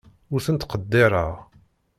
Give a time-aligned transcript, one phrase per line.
[0.33, 1.31] Ur tent-ttqeddireɣ.